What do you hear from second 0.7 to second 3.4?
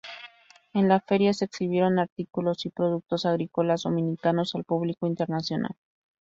En la feria se exhibieron artículos y productos